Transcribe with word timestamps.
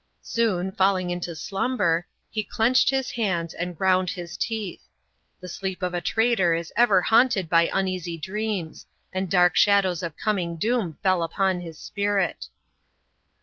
Soon, 0.23 0.71
falling 0.71 1.11
into 1.11 1.35
slumber, 1.35 2.07
he 2.31 2.43
clenched 2.43 2.89
his 2.89 3.11
hands, 3.11 3.53
and 3.53 3.77
ground 3.77 4.09
his 4.09 4.35
teeth. 4.35 4.81
The 5.39 5.47
sleep 5.47 5.83
of 5.83 5.93
a 5.93 6.01
traitor 6.01 6.55
is 6.55 6.73
ever 6.75 7.03
haunted 7.03 7.47
by 7.47 7.69
uneasy 7.71 8.17
dreams, 8.17 8.87
and 9.13 9.29
dark 9.29 9.55
shadows 9.55 10.01
of 10.01 10.17
coming 10.17 10.55
doom 10.55 10.97
fell 11.03 11.21
upon 11.21 11.61
his 11.61 11.77
spirit. 11.77 12.47